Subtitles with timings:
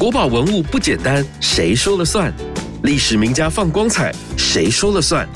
[0.00, 2.32] 国宝文物不简单，谁说了算？
[2.84, 5.28] 历史名家放光彩，谁说了算？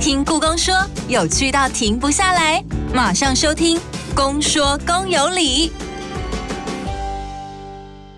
[0.00, 0.72] 听故宫说，
[1.08, 2.62] 有趣到停不下来，
[2.94, 3.76] 马上收听
[4.14, 5.68] 《公说公有理》。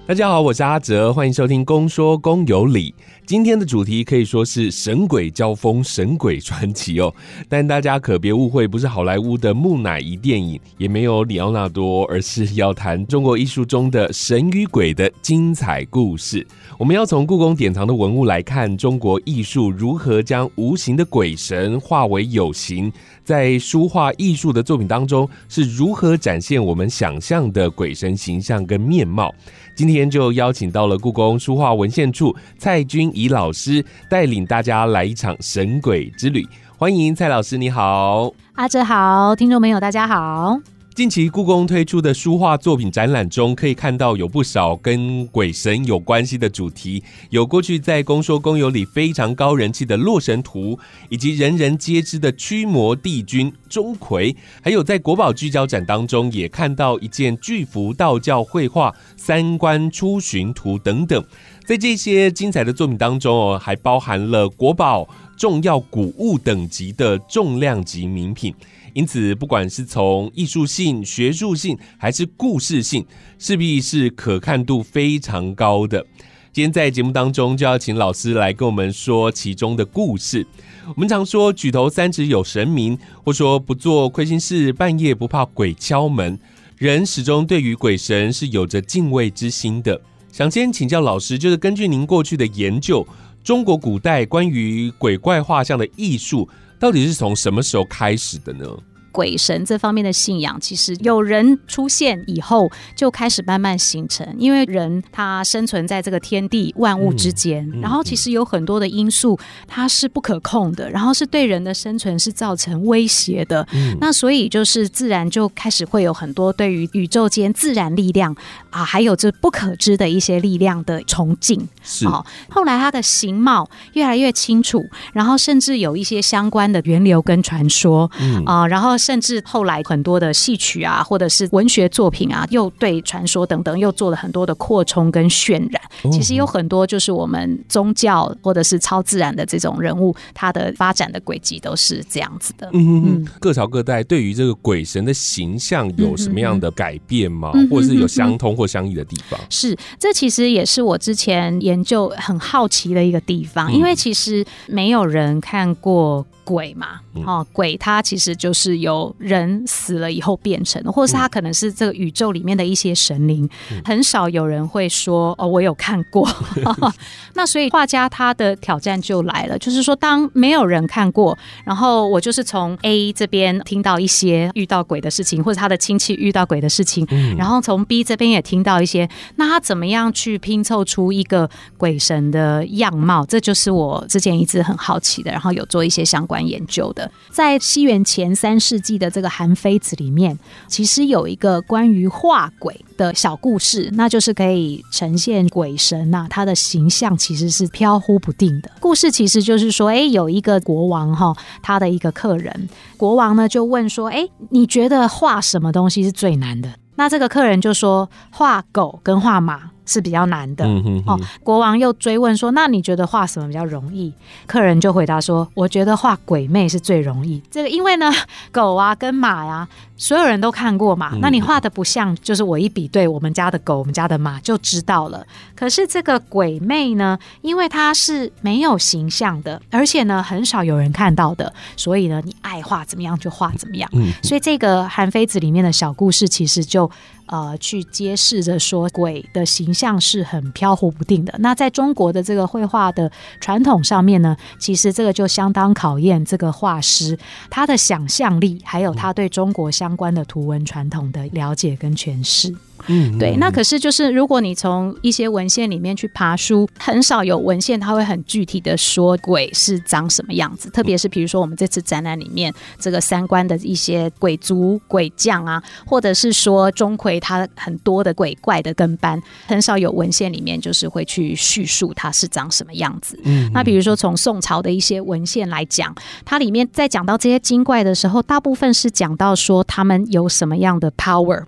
[0.06, 2.95] 大家好，我是阿哲，欢迎收听《公说公有理》。
[3.27, 7.12] 今天的主题可以说是神鬼交锋、神鬼传奇哦，
[7.48, 16.46] 但大家可别误会，不是好莱坞的木乃伊电影，也没有里奥纳多，而是要谈中国艺术中的神与鬼的精彩故事。
[16.79, 22.93] 我们要从故宫典藏的文物来看，中国艺术如何将无形的鬼神化为有形，
[23.25, 29.35] 在书画艺术的作品当中是如何展现我们想象的鬼神形象跟面貌。
[29.75, 36.47] 今天就邀请到了故宫书画文献处蔡君怡老师，带领大家来一场神鬼之旅。
[36.77, 40.73] 欢迎蔡老师，你好，阿哲好，听众朋友大家好。
[40.94, 50.77] 近期故宫推出的书画作品展览中，可以看到有不少跟鬼神有关系的主题，有过去在《公说公有》里非常高人气的《洛神图》，
[51.08, 61.24] 以及人人皆知的驱魔帝君钟馗，还有在国宝聚焦展当中也看到一件巨幅道教绘画《三观出巡图》等等。
[61.66, 68.54] 在这些精彩的作品当中哦，还包含了国宝、重要古物等级的重量级名品。
[68.95, 73.05] 因此，不管是从艺术性、学术性，还是故事性，
[73.39, 76.06] 势必是可看度非常高的。
[76.53, 80.47] 今天在节目当中，就要请老师来跟我们说其中的故事。
[80.95, 86.39] 我们常说举头三尺有神明，或说不做亏心事，半夜不怕鬼敲门。
[86.78, 90.00] 人始终对于鬼神是有着敬畏之心的。
[90.31, 93.05] 想先请教老师，就是根据您过去的研究，
[93.42, 96.48] 中国古代关于鬼怪画像的艺术。
[96.84, 98.66] 到底是从什么时候开始的呢？
[99.14, 104.26] 鬼神这方面的信仰，其实有人出现以后，就开始慢慢形成。
[104.36, 113.64] 因为人他生存在这个天地万物之间，然后其实有很多的因素，它是不可控的，然后是对人的生存是造成威胁的。
[114.00, 118.34] 那所以就是自然就开始会有很多对于宇宙间自然力量
[118.70, 121.69] 啊，还有这不可知的一些力量的崇敬。
[121.84, 122.04] 是，
[122.50, 128.10] 后来它的形貌越来越清楚，然后甚至有一些相关的源流跟传说
[128.44, 128.97] 啊，然后。
[129.04, 136.10] 甚至后来很多的戏曲啊，或者是文学作品啊，又对传说等等又做了很多的扩充跟渲染。
[136.10, 142.70] 其实有很多就是我们宗教或者是超自然的这种人物，它的发展的轨迹都是这样子的。
[142.72, 147.53] 嗯嗯，各朝各代对于这个鬼神的形象有什么样的改变吗？
[147.71, 149.38] 或者是有相通或相异的地方？
[149.50, 156.25] 是，这其实也是我之前研究很好奇的一个地方，因为其实没有人看过。
[156.44, 163.49] 鬼嘛，哦，鬼它其实就是由人死了以后变成的，或者是它可能是这个宇宙里面的一些神灵，
[163.84, 166.28] 很少有人会说哦，我有看过。
[167.34, 177.06] 那所以画家他的挑战就来了，就是说当没有人看过，然后我就是从 A 这边听到一些遇到鬼的事情，或者他的亲戚遇到鬼的事情，
[177.37, 183.25] 然后从 B 这边也听到一些，那他怎么样去拼凑出一个鬼神的样貌？
[183.27, 186.34] 这就是我之前一直很好奇的，然后有做一些相关。
[186.34, 190.37] 关研究的，在西元前三世纪的这个《韩非子》里面，
[190.67, 198.69] 其实有一个关于画鬼的小故事，那就是可以呈现鬼神呐，他的形象其实是飘忽不定的。
[198.81, 206.69] 故事其实就是说，哎，有一个国王哈，他的一个客人，国王呢就问说，哎，你觉得画什么东西是最难的？
[206.97, 209.71] 那这个客人就说，画狗跟画马。
[209.87, 210.65] 是比较难的
[211.06, 211.19] 哦。
[211.43, 214.12] 国王又追问说：“那你觉得画什么比较容易？”
[214.47, 217.43] 客人就回答说：“我觉得画鬼魅是最容易。
[217.50, 218.12] 这个因为呢，
[218.53, 221.12] 狗啊跟马呀。”所有人都看过嘛？
[221.21, 225.25] 那你画的不像，就是我一比对我们家的狗、我们家的马就知道了。
[225.55, 233.89] 可是这个鬼魅呢，因为它是没有形象的，而且呢很少有人看到的，所以呢你爱画怎么样就画怎么样。
[234.21, 236.91] 所以这个《韩非子》里面的小故事，其实就
[237.28, 241.34] 呃去揭示着说，鬼的形象是很飘忽不定的。
[241.38, 243.10] 那在中国的这个绘画的
[243.41, 247.18] 传统上面呢，其实这个就相当考验这个画师
[247.48, 249.94] 他的想象力，还有他对中国相。
[249.94, 252.53] 关的图文传统的了解跟诠释。
[252.86, 260.69] 嗯，对，那可是就是如果你从一些文献里面去爬书，很少有文献它会很具体的说鬼是长什么样子。
[260.71, 273.19] 特别是比如说我们这次展览里面这个三观的一些鬼族、鬼将啊，或者是说钟馗他很多的鬼怪的跟班，很少有文献里面就是会去叙述它是长什么样子。
[273.25, 275.95] 嗯，那比如说从宋朝的一些文献来讲，
[276.25, 281.45] 它里面在讲到这些精怪的时候，大部分是讲到说他们有什么样的 power。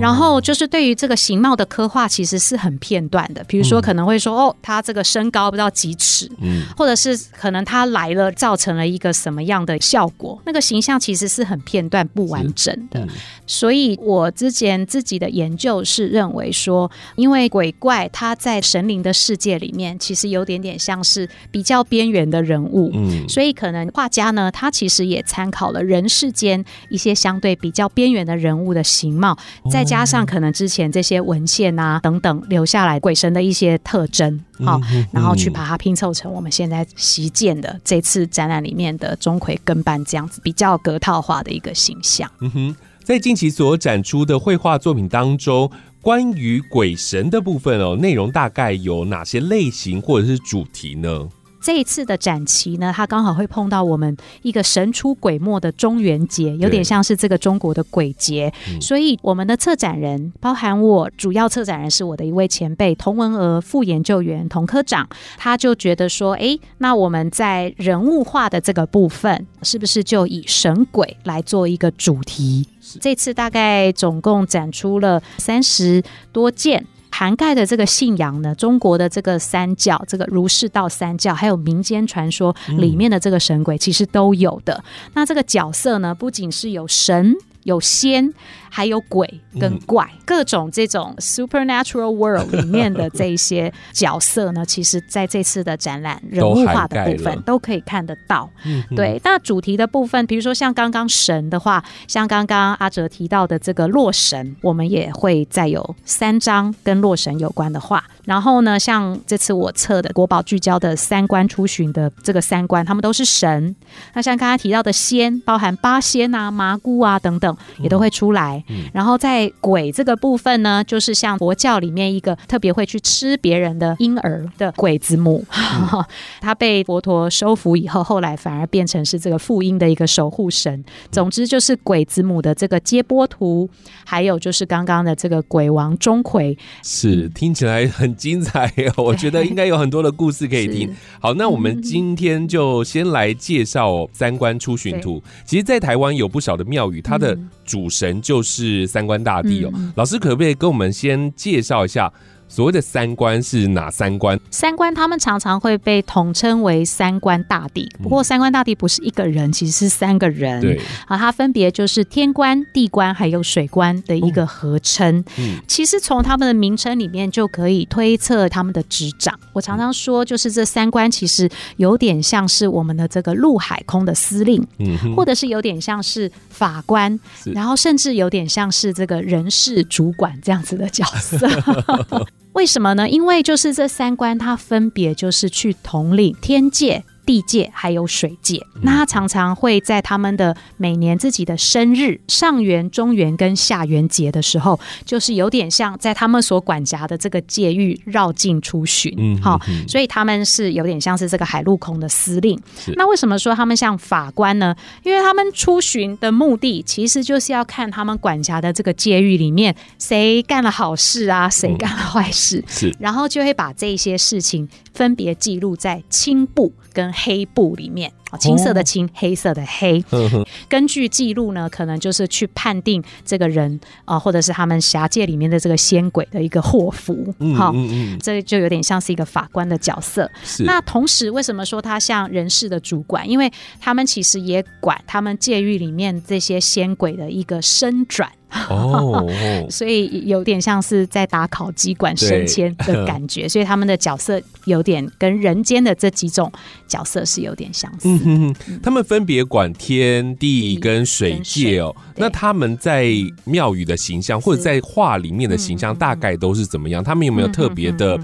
[0.00, 13.00] 然后就是对于这个形貌的刻画其实是很片段的，比如说可能会说，哦，他这个身高不知道几尺，嗯，或者是可能他来了造成了一个什么样的效果，那个形象其实是很片段不完整的。
[13.00, 13.08] 嗯
[13.48, 22.90] 所以我之前自己的研究是认为说，因为鬼怪他在神灵的世界里面，其实有点点像是比较边缘的人物。
[22.92, 29.38] 嗯，所以可能画家呢，他其实也参考了人世间一些相对比较边缘的人物的形貌，
[29.70, 34.80] 再加上可能之前这些文献啊等等留下来鬼神的一些特征，好、
[35.12, 42.30] 然后去把它拼凑成我们现在习见的这次展览里面的钟馗跟班这样子比较格套化的一个形象。
[42.40, 45.70] 嗯哼，在近期所展出的绘画作品当中，
[46.00, 51.28] 关于鬼神的部分哦，内容大概有哪些类型或者是主题呢？
[51.66, 72.64] 这一次的展期呢，它刚好会碰到我们一个神出鬼没的中元节，有点像是这个中国的鬼节，所以我们的策展人，包含我主要策展人是我的一位前辈童文娥副研究员童科长，他就觉得说，诶，那我们在人物化的这个部分，是不是就以神鬼来做一个主题？
[73.00, 76.00] 这次大概总共展出了三十
[76.32, 76.86] 多件。
[77.18, 84.84] 涵盖的这个信仰呢，中国的这个三教，这个儒释道三教，还有民间传说里面的这个神鬼，其实都有的。
[85.14, 87.34] 那这个角色呢，不仅是有神。
[87.66, 88.32] 有仙，
[88.70, 98.48] 还有鬼跟怪，各种这种 supernatural world 里面的这一些角色呢， 其实在这次的展览人物化的部分都可以看得到。
[98.64, 108.04] 嗯，对，那主题的部分，比如说像刚刚神的话，像刚刚阿哲提到的这个洛神，我们也会再有三张跟洛神有关的画。
[108.24, 113.74] 然后呢，像这次我测的国宝聚焦的三观出巡的这个三观，他们都是神。
[114.14, 118.62] 那像刚刚提到的仙，包含八仙啊、麻姑啊等等，也都会出来。
[118.92, 125.44] 然后在鬼这个部分呢，就是像佛教里面一个特别会去吃别人的婴儿的鬼子母，
[126.40, 130.84] 他被佛陀收服以后，后来反而变成是这个父婴的一个守护神。
[131.10, 133.68] 总之就是鬼子母的这个接波图，
[134.04, 140.94] 还有就是刚刚的这个鬼王钟馗，是听起来很精彩哦， 我觉得应该有很多的故事可以听。
[141.20, 145.22] 好，那我们今天就先来介绍三观出巡图。
[145.44, 149.70] 其实，在台湾有不少的庙宇，它的主神就是三官大帝哦。
[149.74, 152.12] 嗯老师可不可以跟我们先介绍一下
[152.48, 154.38] 所谓的三观是哪三观？
[154.50, 160.60] 三观他们常常会被统称为三观大帝，不过三观大帝不是一个人，其实是三个人。
[160.60, 165.22] 对，啊，它分别就是天官、地官还有水官的一个合称。
[165.38, 169.38] 嗯其实从他们的名称里面就可以推测他们的执掌。
[169.52, 177.18] 我常常说，就是这三官其实有点像是我们的这个陆海空的司令，嗯，或者是有点像是法官，
[177.52, 181.46] 然后甚至有点像是这个人事主管这样子的角色。
[182.56, 183.06] 为什么呢？
[183.06, 187.04] 因为就是这三关，它分别就是去统领天界。
[187.26, 202.58] 地界还有水界，那他常常会在他们的每年自己的生日上元、中元跟下元节的时候，就是有点像在他们所管辖的这个界域绕境出巡，嗯好、所以他们是有点像是这个海陆空的司令。
[202.96, 204.74] 那为什么说他们像法官呢？
[205.02, 212.94] 因为他们出巡的目的其实就是要看他们管辖的这个界域里面谁干了好事啊，谁干了坏事，是。
[213.00, 218.12] 然后就会把这些事情分别记录在青布跟黑布里面。
[218.30, 220.02] 啊青色的青，黑色的黑。
[220.10, 227.32] 呵呵根据记录呢，可能就是去判定这个人啊、呃或者是他们辖界里面的这个仙鬼的一个祸福。
[227.38, 230.30] 嗯好、嗯嗯，这就有点像是一个法官的角色。
[230.60, 233.28] 那同时，为什么说他像人事的主管？
[233.28, 238.30] 因为他们其实也管他们界域里面这些仙鬼的一个升转，
[238.68, 239.32] 哦哦
[239.70, 243.48] 所以有点像是在打考机管升迁的感觉。
[243.48, 246.50] 所以他们的角色有点跟人间的这几种
[246.88, 248.15] 角色是有点相似。
[248.24, 251.94] 嗯哼哼，他们分别管天地跟水界哦。
[252.16, 253.06] 那他们在
[253.44, 257.02] 庙宇的形象，或者在画里面的形象，大概都是怎么样？
[257.02, 258.18] 他们有没有特别的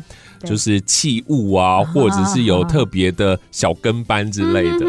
[0.45, 4.87] 就是器物啊，或者是有特别的小跟班之类的？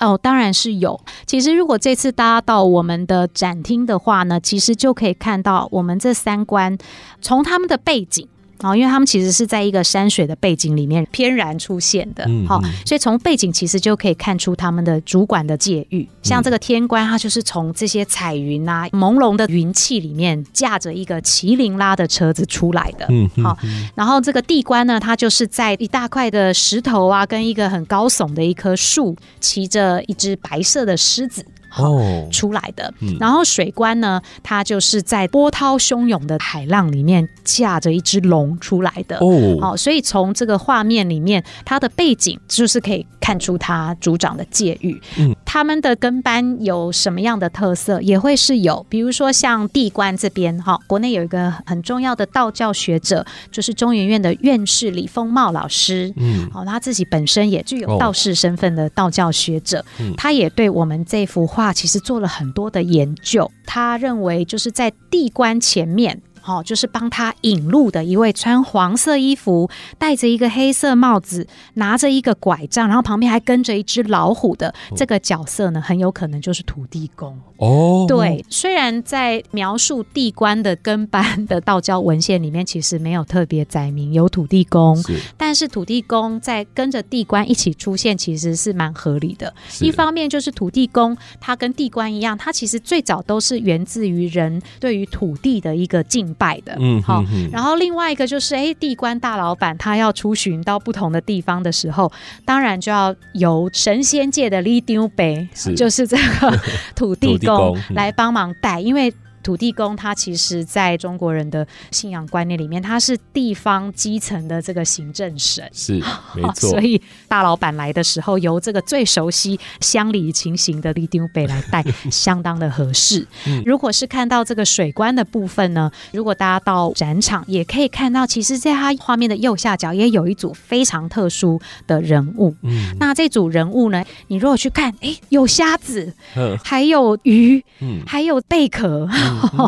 [0.00, 1.00] 哦，当然是有。
[1.24, 6.76] 其实，如果这次大家到我们的展厅的话呢，其实就可以看到我们这三关
[7.22, 8.28] 从他们的背景。
[8.64, 16.08] 哦，因为他们其实是在一个山水的背景里面翩然出现的，好、嗯嗯所以从背景其实就可以看出他们的主管的界域。
[16.22, 23.06] 像这个天官，他就是从这些彩云啊、朦胧的云气里面驾着一个麒麟拉的车子出来的，
[23.42, 23.54] 好、
[23.94, 31.44] 然后这个地官呢，它就是在一大块的石头啊，跟一个很高耸的一棵树，骑着一只白色的狮子。
[31.76, 32.92] 哦，出来的。
[33.00, 39.18] 嗯然后水官呢，它就是在波涛汹涌的海浪里面驾着一只龙出来的。
[39.18, 45.00] 哦，好、所以从这个画面里面，它的背景就是可以看出他组长的戒欲。
[45.18, 56.12] 嗯，他们的跟班有什么样的特色，也会是有，比如说像地官这边哈、国内有一个很重要的道教学者，就是中研院的院士李丰茂老师。
[56.16, 63.50] 嗯，哦，他自己本身也具有道士身份的道教学者，嗯他也对我们这幅画其实做了很多的研究。
[63.64, 66.20] 他认为就是在地官前面。
[66.46, 77.34] 好、就是帮他引路的一位穿黄色衣服、戴着一个黑色帽子、拿着一个拐杖，然后旁边还跟着一只老虎的这个角色呢，很有可能就是土地公。
[77.56, 85.18] 哦，对，虽然在描述地官的跟班的道教文献里面，其实没有特别载明有土地公，是。
[85.38, 89.54] 但是土地公在跟着地官一起出现，其实是蛮合理的。
[89.80, 96.76] 一方面就是土地公，他跟地官一样，他其实最早都是源自于人对于土地的一个敬拜的。
[96.78, 97.24] 嗯，好。
[97.50, 102.12] 然后另外一个就是，哎，地官大老板他要出巡到不同的地方的时候，
[102.44, 106.60] 当然就要由神仙界的李丢北，是就是这个
[106.94, 109.12] 土地公来帮忙带，因为。
[109.44, 115.92] 土地公他其实在中国人的信仰观念里面，他是地方基层的这个行政神，是
[116.34, 116.70] 没哦错。
[116.70, 123.26] 所，以大老板来的时候，由这个最熟悉乡里情形的李丁北来带， 相当的合适。
[123.46, 123.62] 嗯。
[123.66, 132.56] 如果是看到这个水官的部分呢，如果大家到展场，也可以看到，其实在它画面的右下角也有一组非常特殊的人物。
[132.62, 132.96] 嗯。
[132.98, 138.00] 那这组人物呢，你如果去看，哎，有虾子，嗯还有鱼，嗯。
[138.06, 139.06] 还有贝壳，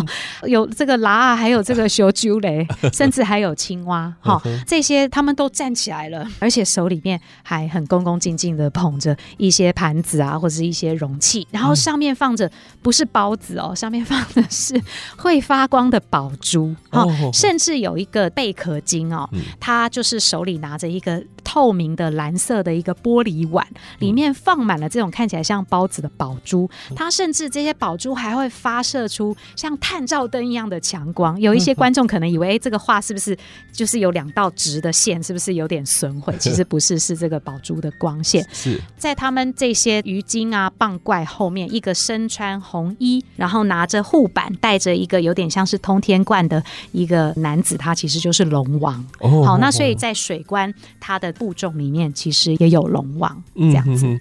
[0.46, 12.50] 有这个拉，还有这个小猪雷， 甚至还有青蛙，哈、这些他们都站起来了，而且手里面还很恭恭敬敬的捧着一些盘子啊，或者是一些容器，然后上面放着
[12.82, 14.80] 不是包子哦， 上面放的是
[15.16, 17.30] 会发光的宝珠，哈、哦。
[17.32, 19.40] 甚至有一个贝壳精哦，嗯。
[19.58, 23.66] 他就是手里拿着一个透明的蓝色的一个玻璃碗，
[23.98, 31.40] 里面放满了这种看起来像包子的宝珠，它甚至这些宝珠还会发射出像探照灯一样的强光。
[31.40, 33.36] 有一些观众可能以为，哎，这个画是不是
[33.72, 36.34] 就是有两道直的线，是不是有点损毁？
[36.38, 38.46] 其实不是，是这个宝珠的光线。
[38.52, 49.04] 是在他们这些鱼精啊、棒怪后面，一个身穿红衣，然后拿着护板，带着一个有点像是通天冠的一个男子，他其实就是龙王。
[49.20, 54.06] 哦好，那所以在水关它的部众里面，其实也有龙王这样子。
[54.06, 54.20] 嗯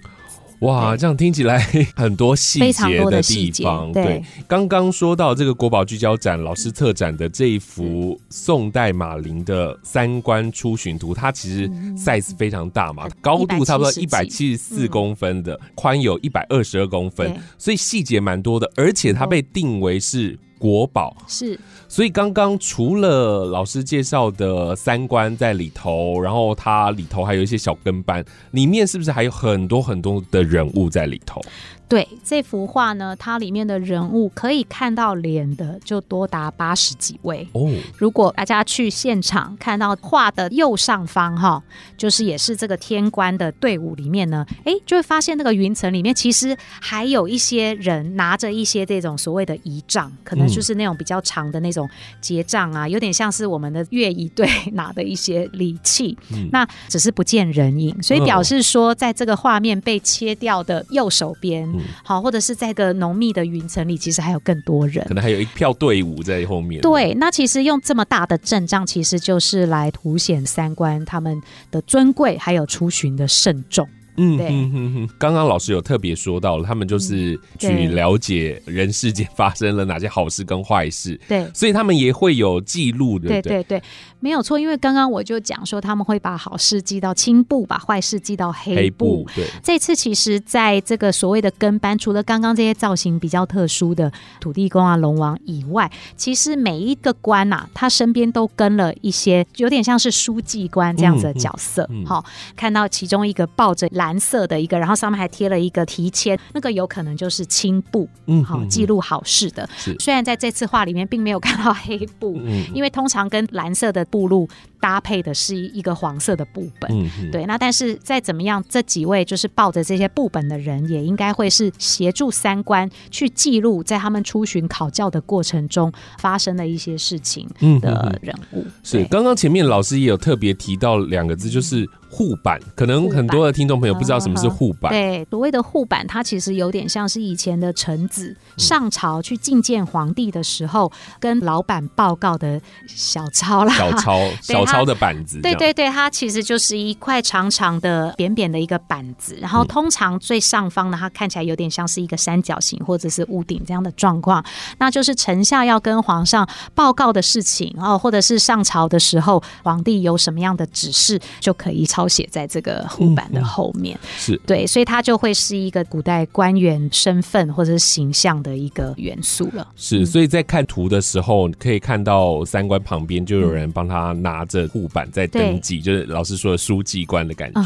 [0.60, 1.58] 哇，这样听起来
[1.94, 3.92] 很多细节的地方。
[3.92, 4.22] 对。
[4.48, 14.88] 刚刚说到这个国宝聚焦展老师特展的这一幅宋代马林的三观出巡图，它其实 size 非常大嘛，高度差不多一百170七十四嗯。
[14.88, 21.16] 公分的，宽有一百二十二公分，所以细节蛮多的，而且它被定为是国宝。
[21.26, 21.58] 是
[21.88, 31.40] 所以刚刚除了老师介绍的三观在里头，然后它里头还有一些小跟班，里面是不是还有很多很多的人物在里头？
[31.88, 37.46] 对这幅画呢，它里面的人物可以看到脸的就多达八十几位。
[37.52, 41.62] 哦，如果大家去现场看到画的右上方哈，
[41.96, 51.88] 就是也是这个天官的队伍里面呢，诶，就会发现那个云层里面其实还有一些人拿着一些这种所谓的仪仗，可能就是那种比较长的那种
[52.20, 56.16] 结账啊，有点像是我们的乐仪队 拿的一些礼器。
[56.32, 65.14] 嗯那只是不见人影，所以表示说，在这个画面被切掉的右手边，嗯好，或者是在一个浓密的云层里，其实还有更多人可。
[65.14, 71.40] 能还有一票队伍在后面。，对，那其实用这么大的阵仗，其实就是来凸显三观他们
[71.70, 73.88] 的尊贵，还有出巡的慎重。
[74.16, 75.08] 嗯对。
[75.18, 81.48] 刚刚老师有特别说到了，他们就是去了解人世间发生了哪些好事跟坏事，对。
[81.54, 83.62] 所以他们也会有记录，的对对？
[83.62, 83.82] 对对，
[84.20, 101.86] 没有错，因为刚刚我就讲说他们会把好事记到青布，把坏事记到黑黑布布。，对，这次其实，在这个所谓的跟班，除了刚刚这些造型比较特殊的土地公啊、龙王以外，其实每一个官呐、他身边都跟了一些有点像是书记官这样子的角色。
[101.90, 109.68] 嗯好、看到其中一个抱着蓝色的一个，然后上面还贴了一个提签，那个有可能就是青布，嗯好、记录好事的。
[109.76, 114.48] 是虽然在这次画里面并没有看到黑布，嗯因为通常跟蓝色的布路
[114.78, 117.10] 搭配的是一个黄色的布本。
[117.30, 128.66] 对，那但是再怎么样，这几位就是抱着这些布本的人，也应该会是协助三观去记录在他们出巡考教的过程中发生的一些事情嗯嗯的嗯人物。
[128.82, 134.90] 是，对刚刚前面老师也有特别提到两个字，就是护板，可能很多的听众朋友不知道什么是护板。
[134.90, 143.74] 对，所谓的护板，它其实有点像是以前的臣子上朝去觐见皇帝的时候，跟老板报告的小抄啦。
[143.74, 145.42] 小抄， 小抄的板子。
[145.42, 154.42] 对对对，它其实就是一块长长的、扁扁的一个板子，然后通常最上方呢，它看起来有点像是一个三角形或者是屋顶这样的状况，
[154.78, 163.98] 那就是臣下要跟皇上报告的事情哦，或者是上朝的时候，皇帝有什么样的指示，就可以抄写在这个护板的后面。
[164.16, 169.66] 是对，所以它就会是一个古代官员身份或者是形象的一个元素了。
[169.76, 177.60] 是，所以在看图的时候，可以看到三官旁边就有人帮他拿着护板在登记，就是老师说的书记官的感觉。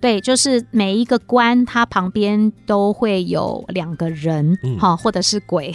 [0.00, 5.74] 对，就是每一个官，他旁边都会有两个人，哈，或者是鬼，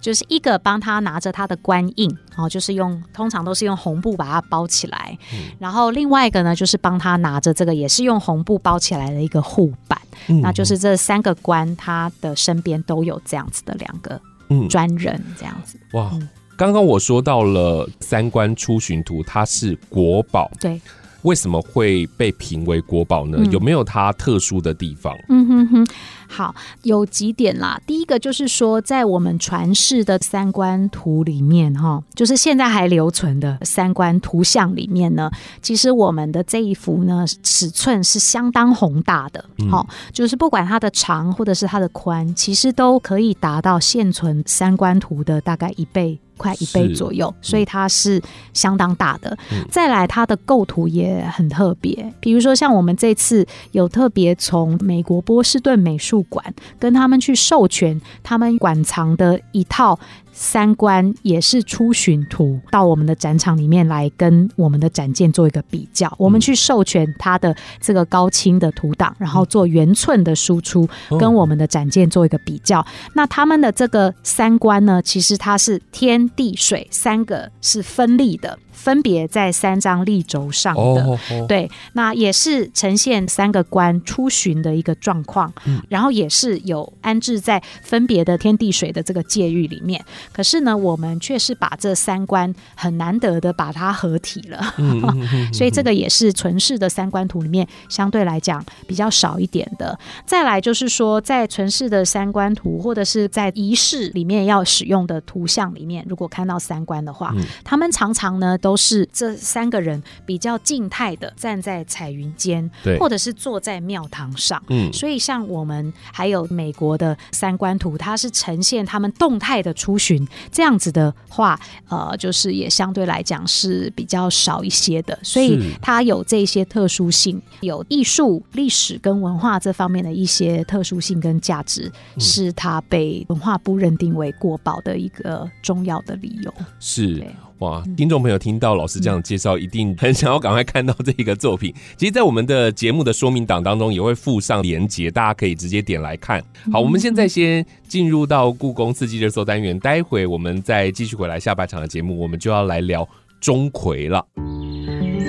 [0.00, 5.16] 就是一个帮他拿着他的官印，哦，就是用通常都是用红布把它包起来，
[5.58, 10.00] 然后另外一个呢，就是帮他拿着这个也是用红布包起来的一个护板，
[10.42, 14.20] 那就是这三个官他的身边都有这样子的两个
[14.68, 15.78] 专人，这样子。
[15.92, 16.10] 哇，
[16.56, 20.80] 刚刚我说到了三官出巡图，它是国宝，对。
[21.22, 23.44] 为什么会被评为国宝呢？
[23.50, 25.12] 有没有它特殊的地方？
[25.28, 25.86] 嗯哼哼，
[26.28, 27.80] 好，有几点啦。
[27.86, 39.44] 第一个就是说，在我们传世的三观图里面，哈，就是现在还留存的三观图像里面呢，其实我们的这一幅呢，尺寸是相当宏大的。
[39.70, 46.18] 好，就是不管它的长或者是它的宽，其实都可以达到现存三观图的大概一倍。
[46.38, 48.22] 快一倍左右，所以它是
[48.54, 49.36] 相当大的。
[49.70, 59.98] 再来，它的构图也很特别，比如说像我们这次有特别从美国波士顿美术馆跟他们去授权，他们馆藏的一套。
[60.40, 72.86] 三观也是出巡图到我们的展场里面来跟我们的展件做一个比较，我们去授权它的这个高清的图档，然后做原寸的输出，跟我们的展件做一个比较。
[73.14, 78.56] 那他们的这个三观呢，其实它是天地水三个是分立的。
[78.78, 81.18] 分别在三张立轴上的，
[81.48, 85.52] 对，那也是呈现三个官出巡的一个状况，
[85.88, 90.02] 然后也是有安置在分别的天地水的这个界域里面。
[90.32, 94.62] 可是呢，我们却是把这三官很难得的把它合体了，
[95.52, 99.98] 所以这个也是存世的三官图里面相对来讲比较少一点的。
[100.24, 114.62] 再来就是说，在存世的三官图或者是在仪式里面要使用的图像里面，如果看到三官的话，他们常常呢都是这三个人比较静态的站在彩云间，对，或者是坐在庙堂上。
[114.68, 125.18] 嗯，所以像我们还有美国的三观图，它是呈现他们动态的出巡，这样子的话，呃，就是也相对来讲是比较少一些的。
[125.22, 136.52] 所以它有这些特殊性，有艺术、历史跟文化这方面的一些特殊性跟价值，是它被文化部认定为国宝的一个重要的理由。
[136.78, 137.24] 是。
[137.58, 141.74] 哇，听众朋友听到老师这样介绍，一定很想要赶快看到这一个作品。
[141.96, 146.40] 其实，在我们的节目的说明档当中，也会附上连接，大家可以直接点来看。
[146.72, 153.06] 好，我们现在先进入到故宫四季热搜单元，待会我们再继续回来下半场的节目，我们就要来聊
[153.40, 154.24] 钟馗了。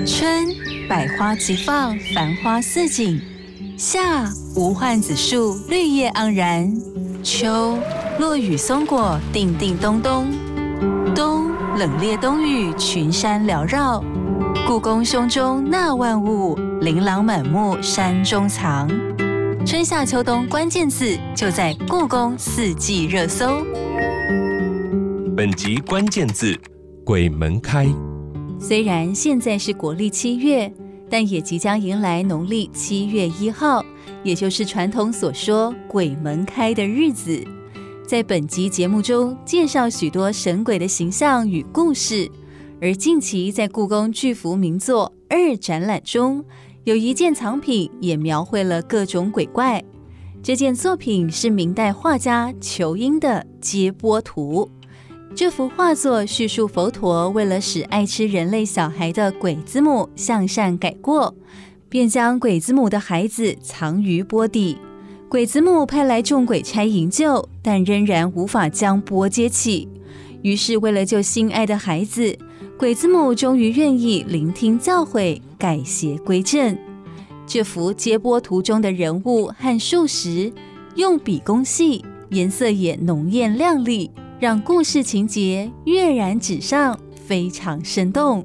[0.06, 0.46] 春，
[0.88, 3.18] 百花齐放，繁花似锦；
[3.76, 6.72] 夏，无患子树，绿叶盎然；
[7.24, 7.76] 秋，
[8.20, 10.26] 落雨松果，叮叮咚咚；
[11.14, 11.50] 冬。
[11.78, 14.04] 冷冽冬雨，群山缭绕。
[14.66, 18.86] 故宫胸中纳万物，琳琅满目山中藏。
[19.64, 23.64] 春夏秋冬关键字就在故宫四季热搜。
[25.34, 26.58] 本集关键字：
[27.04, 27.86] 鬼门开。
[28.58, 30.70] 虽然现在是国历七月，
[31.08, 33.82] 但也即将迎来农历七月一号，
[34.22, 37.42] 也就是传统所说鬼门开的日子。
[38.10, 42.28] 在本集节目中介绍许多神鬼的形象与故事，
[42.80, 46.44] 而近期在故宫巨幅名作二展览中，
[46.82, 49.80] 有一件藏品也描绘了各种鬼怪。
[50.42, 54.68] 这件作品是明代画家仇英的《接波图》。
[55.32, 61.32] 这幅画作叙述佛陀为了使爱吃人类小孩的鬼子母向善改过，
[61.88, 64.76] 便将鬼子母的孩子藏于钵底。
[65.30, 69.88] 鬼子母派来众鬼差营救，但仍然无法将钵接起。
[70.42, 72.36] 于是，为了救心爱的孩子，
[72.76, 76.76] 鬼子母终于愿意聆听教诲，改邪归正。
[77.46, 80.52] 这幅接钵图中的人物和数石，
[80.96, 88.44] 用笔工细，颜色也浓艳亮丽，让故事情节跃然纸上，非常生动。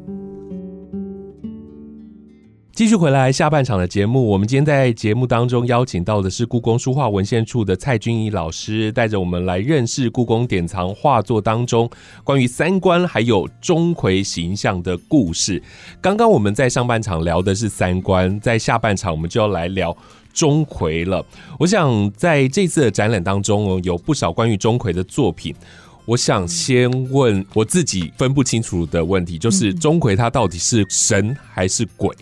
[2.76, 11.90] 继续回来下半场的节目，我们今天在节目当中邀请到的是故宫书画文献处的蔡君怡老师，带着我们来认识故宫典藏画作当中
[12.26, 15.64] 关于三观还有钟馗形象的故事。
[16.02, 19.96] 刚刚我们在上半场聊的是三观，在下半场我们就要来聊
[20.34, 21.26] 钟馗了。
[21.58, 25.56] 我想在这次的展览当中哦，有不少关于钟馗的作品。
[26.04, 32.14] 我想先问我自己分不清楚的问题，就是钟馗他到底是神还是鬼？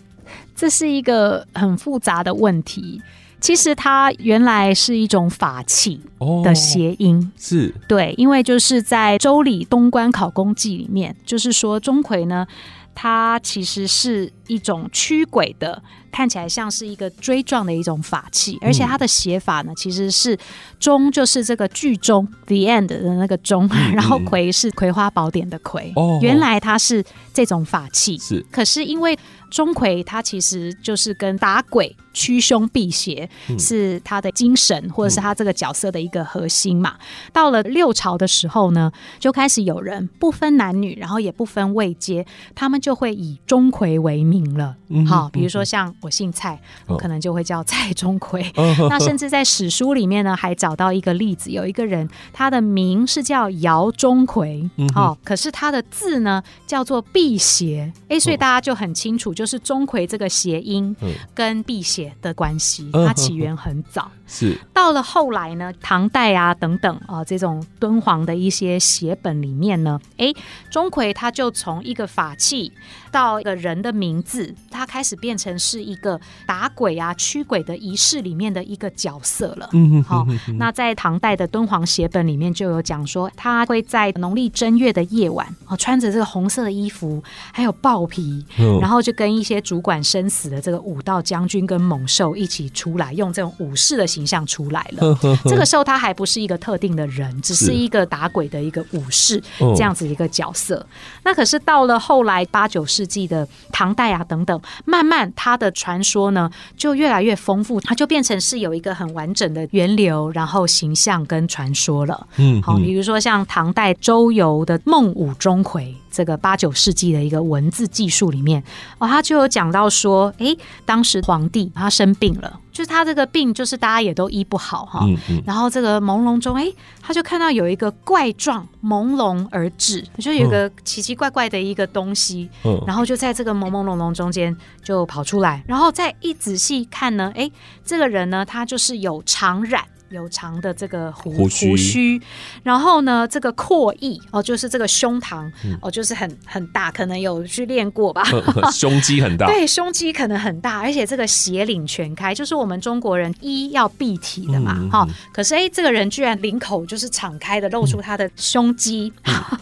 [0.63, 3.01] 这是一个很复杂的问题。
[3.41, 5.99] 其实它原来是一种法器
[6.41, 7.75] 的谐音，是。
[7.85, 12.47] 对，因为就是在《周礼东关考公记》里面，就是说钟馗呢，
[12.95, 15.81] 他其实是一种驱鬼的。
[16.11, 20.37] 看起来像是一个锥状的一种法器，而且它的写法呢，其实是
[20.79, 25.91] “钟”就是这个剧中 “the end” 的那个“钟”，然后“葵”是《葵花宝典》的“葵”。
[25.97, 27.03] 哦，原来它是
[27.33, 28.15] 这种法器。
[28.19, 29.17] 是，可是因为
[29.49, 33.27] 钟馗他其实就是跟打鬼、驱凶辟邪
[33.57, 36.95] 是他的精神，或者是他这个角色的一个核心嘛。
[37.31, 44.75] 到了六朝的时候呢，就开始有人不分男女，然后也不分位阶，他们就会以钟馗为名了。
[45.07, 45.93] 好，比如说像。
[46.01, 48.43] 我姓蔡，我可能就会叫蔡钟馗。
[48.89, 57.93] 那甚至在史书里面呢，还找到一个例子，有一个人，他的名是叫姚钟馗，哦，可是他的字呢叫做辟邪。
[58.09, 60.95] 哎，所以大家就很清楚，就是钟馗这个谐音
[61.33, 64.11] 跟辟邪的关系，它起源很早。
[64.25, 70.33] 是到了后来呢，唐代啊等等啊，这种敦煌的一些写本里面呢，哎，
[70.71, 72.71] 钟馗他就从一个法器
[73.11, 79.69] 到一个人的名字，它开始变成是一个打鬼啊驱鬼的仪式里面的一个角色了。
[79.73, 80.25] 嗯好，
[80.57, 88.43] 那在唐代的敦煌写本里面就有讲说，他会在农历正月的夜晚，哦，穿着这个红色的衣服，还有豹皮，
[88.81, 94.23] 然后就跟一些主管生死的这个武道将军跟猛兽一起出来，用这种武士的形。
[94.23, 99.37] 形象出来了，这个时候他还不是一个特定的人，只是一个打鬼的一个武士
[99.75, 100.87] 这样子一个角色。
[101.25, 112.27] 那可是到了后来八九世纪的唐代啊等等，慢慢它的传说呢就越来越丰富，它就变成是有一个很完整的源流，然后形象跟传说了。
[112.37, 115.81] 嗯，好，比如说像唐代周游的《孟武钟馗》。
[116.13, 118.63] 这个八九世纪的一个文字技术里面，
[118.99, 125.03] 哦，他就有讲到说，哎，当时皇帝他生病了，就是他这个病就是大家也都医不好哈，
[125.43, 126.71] 然后这个朦胧中，哎，
[127.01, 132.47] 他就看到有一个怪状朦胧而至，就有个奇奇怪怪的一个东西，
[132.85, 137.49] 然后就在这个朦朦胧胧中间就跑出来，然后再一仔细看呢，哎，
[137.83, 139.81] 这个人呢，他就是有长髯。
[140.13, 142.21] 有长的这个胡胡须，
[142.63, 148.23] 然后呢，这个阔翼哦，就是这个胸膛哦，就是很很大，可能有去练过吧，
[148.71, 155.07] 胸肌很大， 对，胸肌可能很大，而且这个斜领全开，就是我们中国人衣要蔽体的嘛，哈。
[155.33, 159.11] 可是哎，这个人居然领口就是敞开的，露出他的胸肌，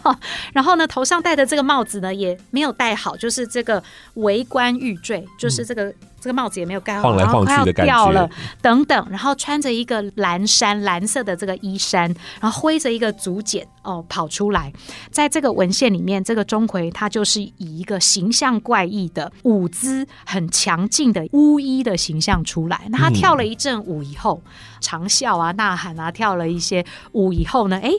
[0.52, 3.82] 然后呢，头上戴的这个帽子呢也没有戴好，就是这个
[4.14, 5.92] 围冠玉坠，就是这个。
[6.22, 8.30] 这个帽子也没有盖好，然后快要掉了，
[8.60, 14.72] 等等，然后穿着一个蓝衫，蓝色的这个衣衫，然后挥着一个竹简哦跑出来，
[15.10, 22.86] 在这个文献里面，这个钟馗他就是以一个形象怪异的舞姿很强劲的巫医的形象出来。
[22.90, 24.40] 那他跳了一阵舞以后，
[24.80, 27.90] 长啸啊、呐喊啊，跳了一些舞以后呢，哎。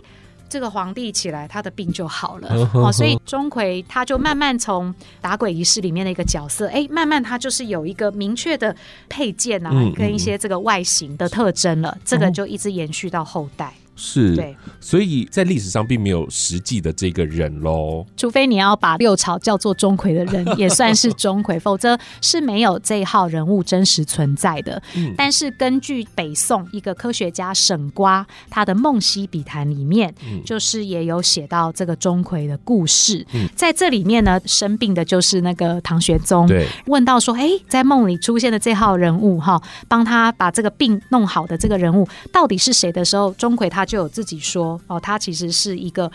[0.53, 2.69] 这个皇帝起来，他的病就好了。
[2.75, 8.75] 哦，所以钟馗他就慢慢从打鬼仪式里面的一个角色，哎，慢慢他就是有一个明确的
[9.09, 13.73] 配件啊，跟一些这个外形的特征了，这个就一直延续到后代。
[13.95, 18.03] 是，对，所以在历史上并没有实际的这个人喽。
[18.17, 24.81] 除非你要把六朝叫做钟馗的人也算是钟馗，否则是没有这一号人物真实存在的。
[24.95, 30.11] 嗯，但是根据北宋一个科学家沈瓜他的《梦溪笔谈》里面，
[30.43, 33.23] 就是也有写到这个钟馗的故事。
[33.33, 36.47] 嗯，在这里面呢，生病的就是那个唐玄宗。
[36.47, 43.82] 对，问到说，哎，在梦里出现的这号人物哈，帮他把这个病弄好的这个人物到底是谁的时候，钟馗他。
[43.85, 46.11] 就有自己说哦，他其实是一个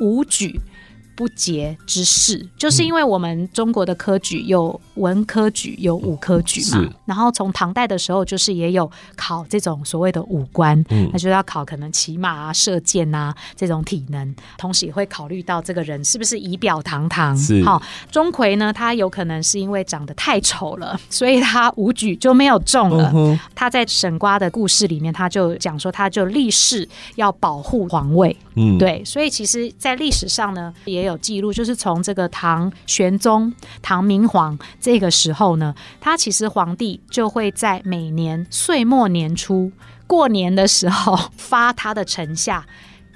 [0.00, 0.58] 武举。
[1.14, 6.88] 不洁之事，就是因为我们中国的科举有文科举，有武科举嘛。
[7.04, 17.36] 然后从唐代的时候，就是也有考这种所谓的武官，那就要考可能骑马啊、射箭啊这种体能，同时也会考虑到这个人是不是仪表堂堂。
[17.62, 23.12] 好，钟馗呢，他有可能是因为长得太丑了， 所以他武举就没有中了。
[23.54, 28.34] 他在沈瓜的故事里面，他就讲说，他就立誓要保护皇位。
[28.54, 31.01] 嗯，对，所以其实，在历史上呢，也。
[31.02, 39.70] 也有记录，就是从这个唐玄宗、唐明皇这个时候呢，他其实皇帝就会在每年岁末年初
[40.06, 42.64] 过年的时候发他的臣下。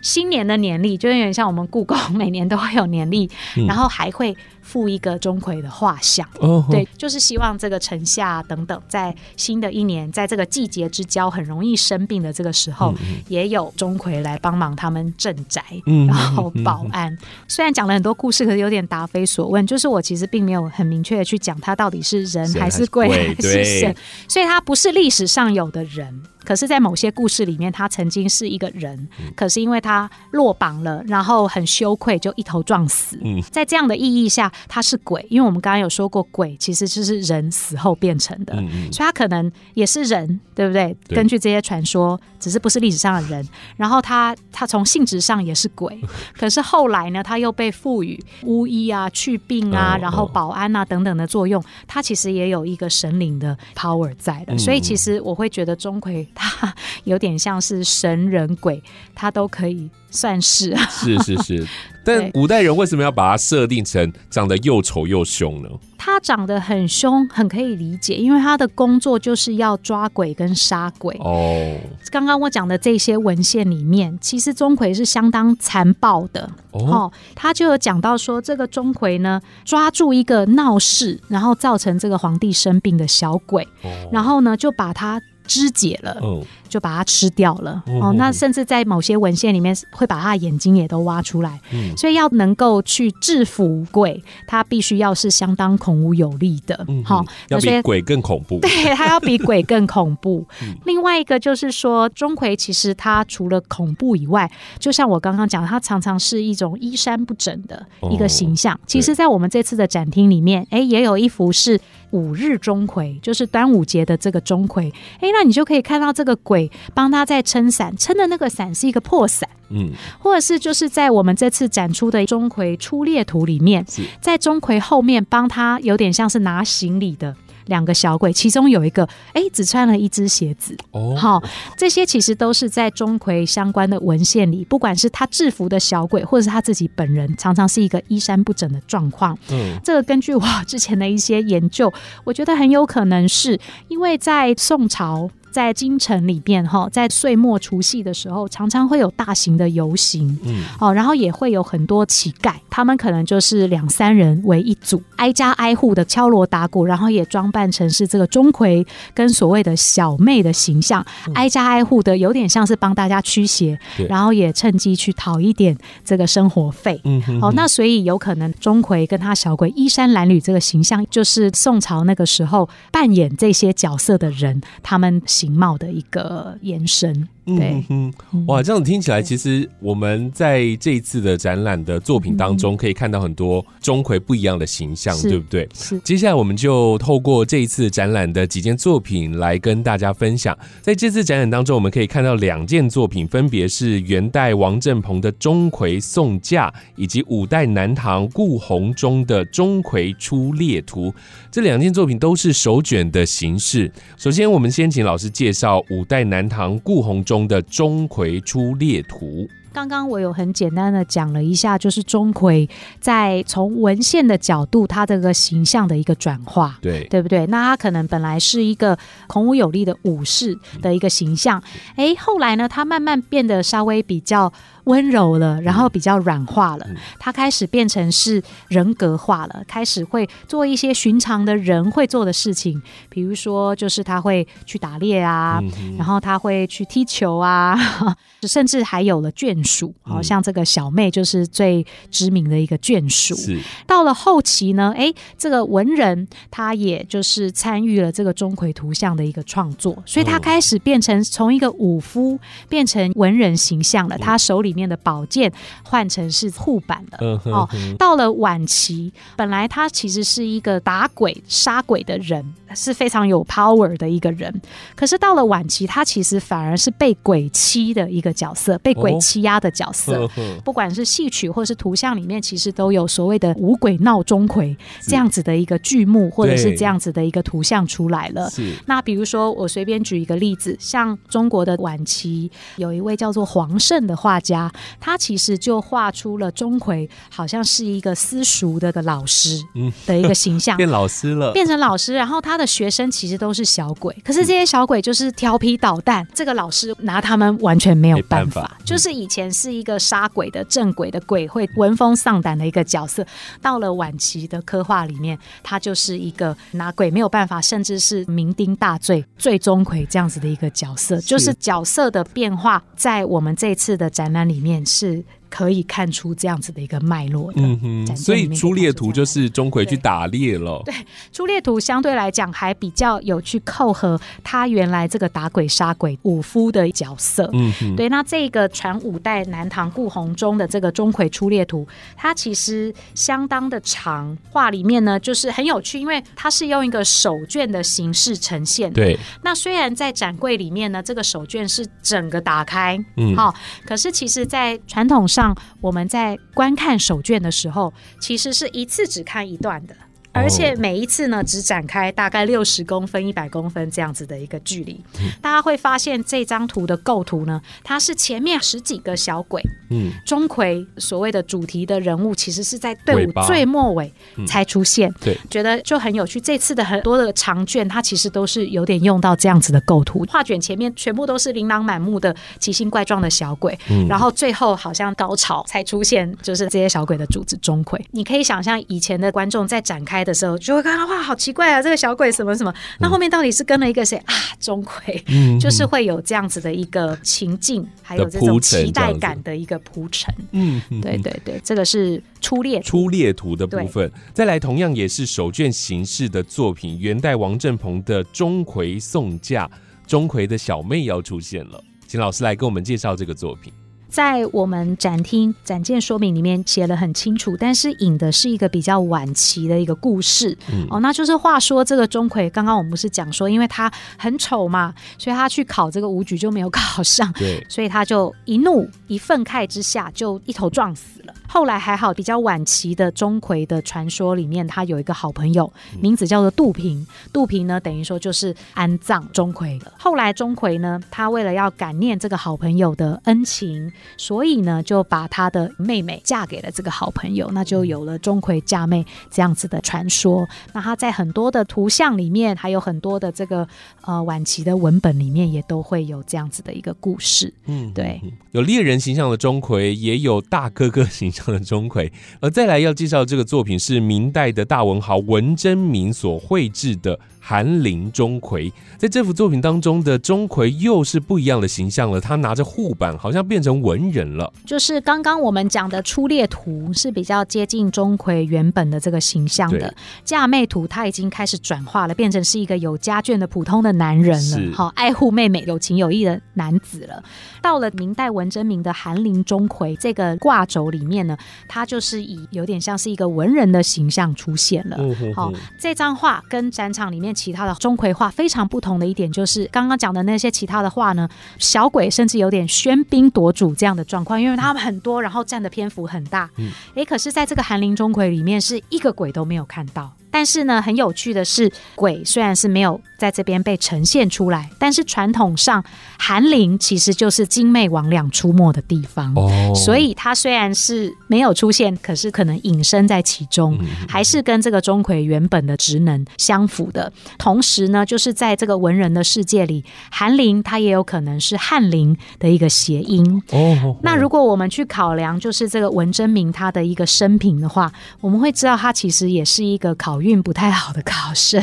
[0.03, 3.29] 新年的年历就有点像我们故宫每年都会有年历，
[3.67, 4.37] 然后还会
[4.67, 6.29] 附一个钟馗的画像。
[6.41, 12.93] 哦，对，就是希望这个城下等等，在新的一年，在这个季节之交很容易生病的这个时候，
[13.29, 17.17] 也有钟馗来帮忙他们镇宅，嗯然后保安。
[17.47, 19.65] 虽然讲了很多故事，可是有点答非所问。
[19.65, 23.95] 就是我其实并没有很明确的去讲他到底是人还是鬼 鬼还是神，
[24.29, 26.23] 所以他不是历史上有的人。
[26.45, 33.19] 可是，在某些故事里面，他曾经是一个人，嗯可是因为他落榜了，然后很羞愧，就一头撞死。
[33.25, 40.97] 嗯在这样的意义下，他是鬼，因为我们刚刚有说过，鬼其实就是人死后变成的，嗯嗯，所以他可能也是人，对不对？
[41.09, 43.47] 对根据这些传说，只是不是历史上的人。
[43.77, 45.99] 然后他他从性质上也是鬼，
[46.37, 54.55] 可是后来呢，他又被赋予巫医啊、祛病啊，哦然后哦保安啊等等的作用，他其实也有一个神灵的 power 在的。
[54.55, 58.83] 嗯所以其实我会觉得钟馗他 有点像是神人鬼，
[59.15, 60.73] 他都可以算是。
[60.73, 61.67] 啊是是是。
[62.07, 65.69] 但古代人为什么要把它设定成长得又丑又凶呢？
[65.99, 71.19] 他长得很凶，很可以理解，因为他的工作就是要抓鬼跟杀鬼。
[71.19, 71.77] 哦
[72.13, 76.49] 刚刚我讲的这些文献里面，其实钟馗是相当残暴的。
[76.71, 83.67] 哦，哦，他就有讲到说，这个钟馗呢，抓住一个闹事，然后造成这个皇帝生病的小鬼，
[84.13, 87.83] 然后呢，就把他肢解了，嗯就把它吃掉了。
[87.87, 91.61] 嗯哦，那嗯甚至在某些文献里面会把他的眼睛也都挖出来。
[91.73, 96.85] 嗯所以要能够去制服鬼，他必须要是相当恐怖有力的。
[96.89, 98.59] 嗯，好、嗯要那所以比鬼更恐怖。
[98.67, 100.45] 对，他要比鬼更恐怖。
[100.63, 108.79] 嗯另外一个就是说，钟馗其实它除了恐怖以外，就像我刚刚讲，它常常是一种衣衫不整的一个形象。
[108.87, 111.81] 其实，在我们这次的展厅里面，哎，也有一幅是
[112.17, 114.91] 五日钟馗，就是端午节的这个钟馗。
[115.21, 119.49] 哎，那你就可以看到这个鬼帮他在撑伞，撑的那个伞是一个破伞。
[119.69, 123.85] 嗯，或者是就是在我们这次展出的钟馗出猎图里面，
[124.21, 130.77] 在钟馗后面帮他有点像是拿行李的两个小鬼，其中有一个哎只穿了一只鞋子。
[130.93, 131.43] 哦，好、
[131.77, 139.39] 这些其实都是在钟馗相关的文献里，不管是他制服的小鬼，或者是他自己本人，常常是一个衣衫不整的状况。
[139.51, 141.93] 嗯这个根据我之前的一些研究，
[142.25, 145.31] 我觉得很有可能是因为在宋朝。
[145.57, 150.67] 在京城里边，哈，在岁末除夕的时候，常常会有大型的游行，嗯。
[150.79, 163.79] 哦，然后也会有很多乞丐，他们可能就是两三人为一组，挨家挨户的敲锣打鼓，然后也装扮成是这个钟馗跟所谓的小妹的形象，挨家挨户的，有点像是帮大家驱邪，
[164.11, 167.01] 然后也趁机去讨一点这个生活费。
[167.05, 177.29] 嗯哼哦，那所以有可能钟馗跟他小鬼衣衫褴褛这个形象，就是宋朝那个时候扮演这些角色的人他们形貌的一个延伸。
[177.47, 185.69] 对嗯哼，哇，这样听起来，其实我们在这一次的展览的作品当中，可以看到很多钟馗不一样的形象，对不对？
[185.75, 190.57] 是接下来我们就透过这一次展览的几件作品来跟大家分享。
[190.83, 201.11] 在这次展览当中，我们可以看到两件作品，分别是元代王振鹏的《钟馗送嫁》，以及五代南唐顾闳中的《钟馗出猎图》。
[201.51, 203.91] 这两件作品都是手卷的形式。
[204.17, 209.27] 首先，我们先请老师介绍五代南唐顾闳中的《钟馗出猎图》。
[209.73, 212.67] 刚刚我有很简单的讲了一下，就是钟馗
[212.99, 216.79] 在从文献的角度，他这个形象的一个转化。
[216.81, 217.45] 对，对不对？
[217.49, 218.97] 那他可能本来是一个
[219.27, 221.63] 孔武有力的武士的一个形象，
[221.97, 224.51] 哎，后来呢，他慢慢变得稍微比较
[224.87, 226.87] 温柔了，然后比较软化了，
[227.19, 237.77] 他开始变成是人格化了，开始会做一些寻常的人会做的事情，比如说就是他会去打猎啊，嗯然后他会去踢球啊，
[238.43, 243.35] 甚至还有了眷属，好、嗯像这个小妹就是最知名的一个眷属。
[243.37, 250.41] 是，到了后期呢，哎，这个文人他也就是参与了这个钟馗图像的一个创作，所以他哦。
[250.47, 254.11] 开始变成从一个武夫变成文人形象嗯。
[254.11, 254.19] 了。
[254.19, 255.51] 他手里面的宝剑
[255.83, 257.19] 换成是护板了。
[257.21, 264.61] 嗯哼哦，到了晚期，本来他其实是一个打鬼杀鬼的人，是非常有 power 的一个人。
[264.95, 270.21] 可是到了晚期，他其实反而是被鬼欺的一个角色，被鬼哦欺压的角色。
[270.21, 278.51] 呵呵不管是戏曲或是图像里面，其实都有所谓的“五鬼闹钟馗”这样子的一个剧目，或者是这样子的一个图像出来了。
[278.51, 289.63] 是，那比如说，我随便举一个例子，像中国的晚期有一位叫做黄胜的画家，啊，他其实就画出了钟馗好像是一个私塾的个老师
[290.07, 303.27] 的一个形象，变老师了，变成老师，然后他的学生其实都是小鬼，可是这些小鬼就是调皮捣蛋，这个老师拿他们完全没有办法，就是以前是一个杀鬼的正鬼的鬼会闻风丧胆的一个角色，
[303.61, 311.55] 到了晚期的刻画里面，他就是一个拿鬼没有办法，甚至是酩酊大醉、醉钟馗这样子的一个角色，就是。
[311.59, 315.23] 角色的变化，在我们这次的展览里里面是。
[315.49, 320.83] 可以看出这样子的一个脉络的，嗯哼，所以出猎图就是钟馗去打猎了。
[320.85, 320.95] 对，
[321.33, 327.49] 出猎图相对来讲还比较有去扣合他原来这个打鬼杀鬼武夫的角色。
[327.53, 338.93] 嗯哼，对，那这个传五代南唐顾闳中的这个钟馗出猎图，它其实相当的长，画里面呢就是很有趣，因为它是用一个手卷的形式呈现。
[338.93, 343.55] 对，那虽然在展柜里面呢，这个手卷是整个打开，嗯，好，
[343.85, 345.27] 可是其实在传统。
[345.27, 345.46] 上
[345.81, 349.95] 我们在观看手卷的时候，其实是一次只看一段的。
[350.37, 355.03] 而且每一次呢，只展开大概六十公分、一百公分这样子的一个距离，
[355.41, 364.13] 大家会发现这张图的构图呢，它是前面十几个小鬼，嗯，钟馗所谓的主题的人物，其实是在队伍最末尾
[364.47, 366.39] 才出现，对，觉得就很有趣。
[366.39, 377.99] 这次的很多的长卷，它其实都是有点用到这样子的构图，画卷前面全部都是琳琅满目的奇形怪状的小鬼，然后最后好像高潮才出现，就是这些小鬼的主子钟馗。
[378.11, 380.26] 你可以想象以前的观众在展开。
[380.27, 381.81] 的时候就会看到哇，好奇怪啊！
[381.81, 382.75] 这个小鬼什么什么？
[382.99, 384.35] 那后面到底是跟了一个谁啊？
[384.59, 390.35] 钟馗，嗯，就是会有这样子的一个情境，还有这种期待感的一个铺陈。
[390.51, 394.11] 嗯，对对对，这个是初列初列图的部分。
[394.35, 399.67] 再来，同样也是手卷形式的作品，元代王振鹏的《钟馗送嫁》，
[400.07, 403.73] 钟馗的小妹要出现了，请老师来跟我们介绍这个作品。
[404.17, 410.57] 在我们展厅展件说明里面写的很清楚，但是引的是一个比较晚期的一个故事。
[410.89, 421.35] 哦，那就是话说这个钟馗，刚刚我们不是讲说，因为他很丑嘛，所以他去考这个武举就没有考上，对，所以他就一怒一愤慨之下就一头撞死了。
[421.49, 427.07] 后来还好，比较晚期的钟馗的传说里面，他有一个好朋友，名字叫做杜平。
[427.33, 429.93] 杜平呢，等于说就是安葬钟馗的。
[429.99, 440.49] 后来钟馗呢，他为了要感念这个好朋友的恩情，所以呢，就把他的妹妹嫁给了这个好朋友，那就有了钟馗嫁妹这样子的传说。
[440.73, 443.67] 那他在很多的图像里面，还有很多的这个
[444.03, 447.53] 呃晚期的文本里面，也都会有这样子的一个故事。
[447.67, 451.33] 嗯，对，有猎人形象的钟馗，也有大哥哥形。
[451.47, 457.19] 的钟馗，而再来要介绍这个作品是明代的大文豪文征明所绘制的。
[457.49, 464.53] 韩林钟馗在这幅作品当中的钟馗又是不一样的形象了，他拿着护板，好像变成文人了。
[464.65, 477.23] 就是刚刚我们讲的出猎图是比较接近钟馗原本的这个形象的，嫁妹图他已经开始转化了，变成是一个有家眷的普通的男人了，好爱护妹妹、有情有义的男子了。
[477.63, 484.99] 到了明代文征明的韩林钟馗这个挂轴里面呢，他就是以有点像是一个文人的形象出现了。
[485.33, 487.36] 好，这张画跟展场里面。
[487.37, 496.51] 其他的钟馗画非常不同的一点，就是刚刚讲的那些其他的画呢，小鬼甚至有点喧宾夺主这样的状况，因为他们很多，然后占的篇幅很大。
[496.57, 500.11] 嗯哎，可是在这个寒林钟馗里面，是一个鬼都没有看到。
[500.31, 505.83] 但是呢，很有趣的是，鬼虽然是没有在这边被呈现出来，但是传统上
[506.19, 517.11] 寒林其实就是精魅魍魉出没的地方，哦所以它虽然是没有出现，可是可能隐身在其中，还是跟这个钟馗原本的职能相符的。
[517.39, 523.43] 同时呢，就是在这个文人的世界里，寒林它也有可能是翰林的一个谐音。
[523.53, 530.21] 哦，那如果我们去考量，就是这个文征明他的一个生平的话，我们会知道他其实也是一个考。
[530.27, 531.63] 运不太好的考生，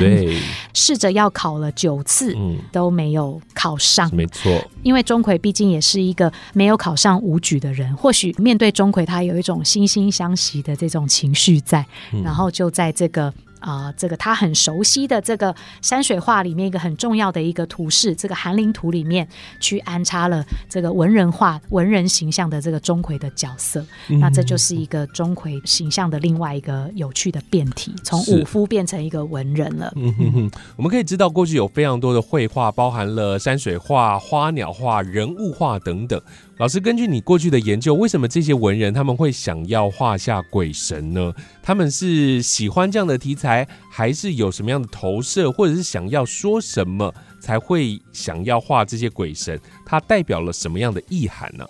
[0.73, 2.36] 试着要考了九次，
[2.71, 4.10] 都没有考上。
[4.15, 11.86] 没错，因为钟馗毕竟也是一个没有考上武举的人，或许面对钟馗，他有一种惺惺相惜的这种情绪在，
[12.23, 13.34] 然后就在这个。
[13.63, 19.26] 啊，这个他很熟悉的这个山水画里面一个很重要的一个图示，这个寒林图里面
[19.62, 23.86] 去安插了这个文人画、文人形象的这个钟馗的角色，
[24.20, 29.93] 那这就是一个钟馗形象的另外一个有趣的变体，从武夫变成一个文人了。
[29.95, 36.22] 嗯哼哼，我们可以知道过去有非常多的绘画，包含了山水画、花鸟画、人物画等等。
[36.64, 41.34] 老师，根据你过去的研究，为什么这些文人他们会想要画下鬼神呢？
[41.61, 49.59] 他们是喜欢这样的题材，还是有什么样的投射，或者是想要说什么才会想要画这些鬼神？
[49.86, 51.66] 它代表了什么样的意涵呢？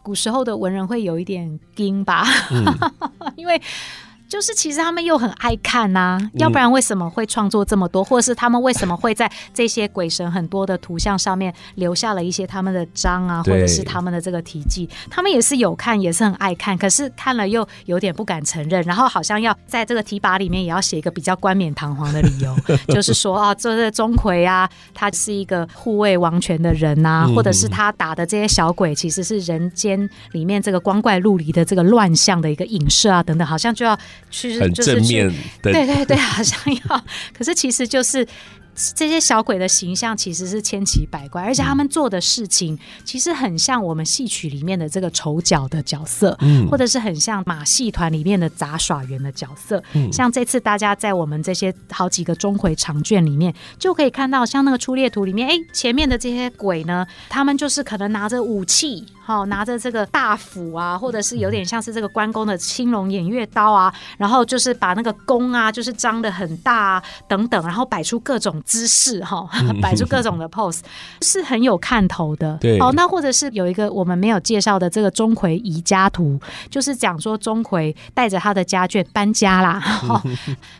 [0.00, 2.24] 古时候的文人会有一点惊吧，
[3.34, 3.60] 因为。
[4.30, 14.88] 就是其实他们又很爱看呐，要不然为什么会创作这么多，或者是他们为什么会在这些鬼神很多的图像上面留下了一些他们的章啊，或者是他们的这个题记？
[15.10, 22.56] 他们也是有看，也是很爱看，可是看了又有点不敢承认，然后好像要在这个提拔里面也要写一个比较冠冕堂皇的理由，
[22.94, 33.98] 就是说啊，这个钟馗啊，他是一个护卫王权的人呐，或者是他打的这些小鬼其实是人间里面这个光怪陆离的这个乱象的一个影射啊，等等，好像就要。
[34.60, 35.28] 很正面
[35.62, 36.58] 的，对对对，好像
[36.88, 37.04] 要，
[37.36, 38.26] 可是其实就是。
[38.94, 49.82] 这些小鬼的形象其实是千奇百怪，而且他们做的事情其实很像我们戏曲里面的这个丑角的角色，嗯，或者是很像马戏团里面的杂耍员的角色。
[49.92, 68.50] 嗯，像这次大家在我们这些好几个钟馗长卷里面，就可以看到，像那个出猎图里面，哎，前面的这些鬼呢，他们就是可能拿着武器，哈，拿着这个大斧啊，或者是有点像是这个关公的青龙偃月刀啊，然后就是把那个弓啊，就是张的很大啊，等等，然后摆出各种。
[68.66, 69.48] 姿势哈，
[69.80, 70.80] 摆出各种的 pose，
[71.22, 72.56] 是很有看头的。
[72.60, 79.82] 对，哦，那或者是有一个我们没有介绍的这个钟馗移家图，就是讲说钟馗带着他的家眷搬家啦。
[80.08, 80.22] 哦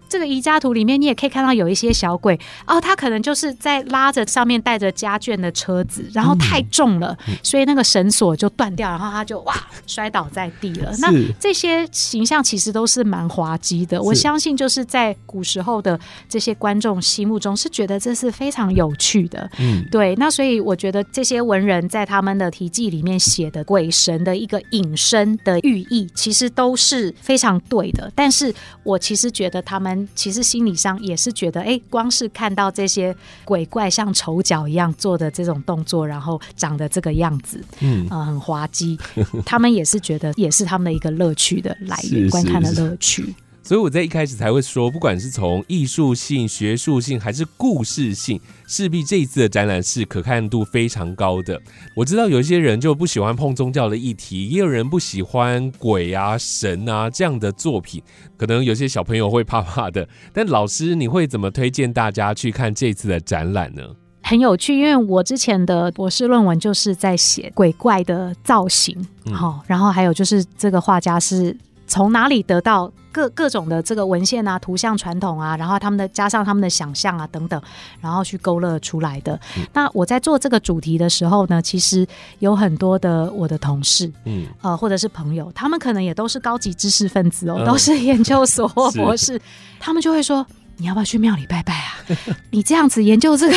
[0.08, 9.54] 这个移家图里面，你也可以看到有一些小鬼哦，他可能就是在拉着上面带着家眷的车子，然后太重了，所以那个绳索就断掉，然后他就哇
[9.86, 10.94] 摔倒在地了。
[10.98, 11.10] 那
[11.40, 17.70] 这些形象其实都是蛮滑稽的，我相信就是在古时候的这些观众心目中是。
[17.70, 20.14] 觉得这是非常有趣的，嗯，对。
[20.16, 28.12] 那所以我觉得这些文人在他们的题记里面写的鬼神的一个隐身的寓意，其实都是非常对的。
[28.14, 38.98] 但是我其实觉得他们其实心理上也是觉得，哎，光是看到这些鬼怪像丑角一样做的这种动作，然后长得这个样子，嗯，呃，很滑稽，
[39.44, 43.34] 他们也是觉得也是他们的一个乐趣的来源，观看的乐趣。
[43.62, 51.60] 所以我在一开始才会说，不管是从艺术性、学术性还是故事性，势必这一次的展览是可看度非常高的。
[51.94, 58.02] 我知道有一些人就不喜欢碰宗教的议题，也有人不喜欢鬼啊、神啊这样的作品，
[58.36, 60.08] 可能有些小朋友会怕怕的。
[60.32, 63.82] 但老师，你会怎么推荐大家去看这次的展览呢？
[64.30, 68.96] 很有趣，因为我之前的博士论文就是在写鬼怪的造型，
[69.32, 71.56] 好，然后还有就是这个画家是。
[71.88, 77.60] 从哪里得到各各种的这个文献啊、图像传统啊，然后他们的加上他们的想象啊等等，
[78.00, 79.36] 然后去勾勒出来的。
[79.72, 82.06] 那我在做这个主题的时候呢，其实
[82.38, 89.42] 有很多的我的同事，嗯，呃，或者是朋友，他们可能也都是高级知识分子哦，都是研究所博士，
[89.80, 91.98] 他们就会说：“你要不要去庙里拜拜啊？
[92.50, 93.54] 你这样子研究这个。”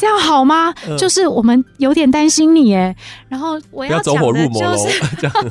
[0.00, 0.72] 这样好吗？
[0.98, 2.96] 就是我们有点担心你哎，
[3.28, 5.02] 然后我要讲的就是，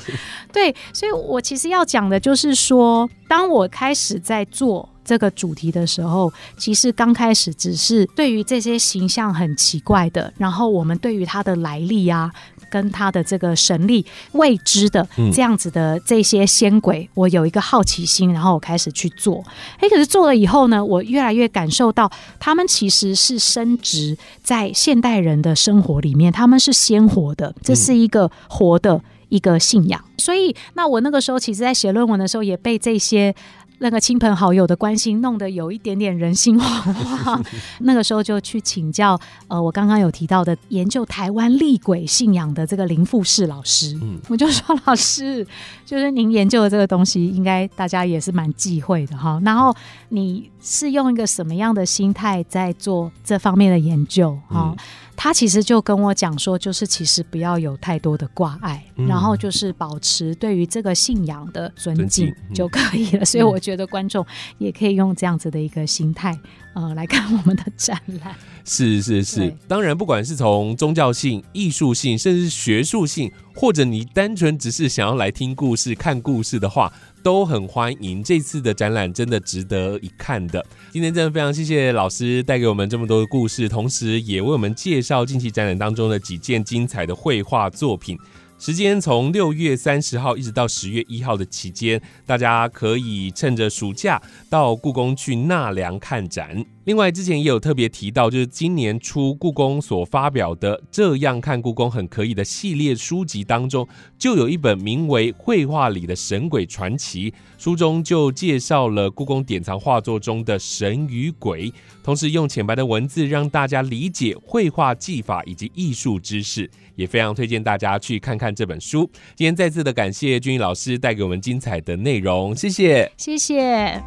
[0.51, 12.31] 对，所以我其实要讲的就是说，当我开始在做这个主题的时候，其实刚开始只是对于这些形象很奇怪的，然后我们对于它的来历啊。
[12.69, 19.43] 跟他的这个神力未知的这样子的这些仙鬼，我有一个好奇心，然后我开始去做。
[19.79, 22.09] 哎，可是做了以后呢，我越来越感受到
[22.39, 30.03] 他们其实是升值在现代人的生活里面，他们是鲜活的，这是一个活的一个信仰。
[30.17, 33.35] 所以，那我那个时候其实，在写论文的时候，也被这些。
[33.79, 37.43] 那个亲朋好友的关心弄得有一点点人心惶惶，
[37.79, 45.45] 那个时候就去请教，呃，我刚刚有提到的研究台湾厉鬼信仰的这个林富士老师，嗯，我就说老师，
[45.85, 49.41] 就是您研究的这个东西，应该大家也是蛮忌讳的哈。
[49.43, 49.75] 然后
[50.09, 54.75] 你是用一个什么样的心态在做这方面的研究哈？
[55.21, 63.25] 他其实就跟我讲说，就是其实不要有太多的挂碍，然后就是保持对于这个信仰的尊敬就可以了。
[63.25, 64.25] 所以我觉得观众
[64.59, 66.39] 也可以用这样子的一个心态，
[66.79, 68.33] 呃，来看我们的展览。
[68.63, 76.91] 是是是，当然，不管是从宗教性、艺术性，甚至是学术性，或者你单纯只是想要来听故事、看故事的话。
[77.21, 80.65] 都很欢迎，这次的展览真的值得一看的。
[80.89, 88.17] 今天真的非常谢谢老师带给我们这么多的故事，同时也为我们介绍近期展览当中的几件精彩的绘画作品。
[88.59, 96.65] 时间从六月三十号一直到十月一号的期间，大家可以趁着暑假到故宫去纳凉看展。
[96.89, 103.87] 另外，之前也有特别提到，就是今年初故宫所发表的《这样看故宫很可以》的系列书籍当中，
[104.17, 107.29] 就有一本名为《绘画里的神鬼传奇》，
[107.59, 111.71] 书中就介绍了故宫典藏画作中的神与鬼，
[112.01, 119.07] 同时用浅白的文字让大家理解绘画技法以及艺术知识，也非常推荐大家去看看这本书。
[119.35, 124.01] 今天再次的感谢君毅老师带给我们精彩的内容，谢谢，谢谢。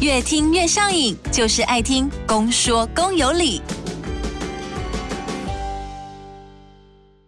[0.00, 3.60] 越听越上瘾，就是爱听公说公有理。